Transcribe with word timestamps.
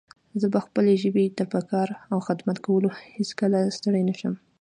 زه 0.39 0.47
به 0.53 0.59
خپلې 0.65 0.93
ژبې 1.03 1.25
ته 1.37 1.43
په 1.51 1.59
کار 1.71 1.89
او 2.11 2.17
خدمت 2.27 2.57
کولو 2.65 2.89
هيڅکله 3.17 3.59
ستړی 3.77 4.03
نه 4.09 4.15
شم 4.19 4.33